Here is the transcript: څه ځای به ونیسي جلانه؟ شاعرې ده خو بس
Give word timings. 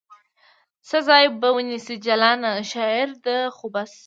څه 0.87 0.97
ځای 1.07 1.23
به 1.39 1.49
ونیسي 1.55 1.95
جلانه؟ 2.05 2.51
شاعرې 2.71 3.15
ده 3.25 3.37
خو 3.55 3.65
بس 3.73 3.93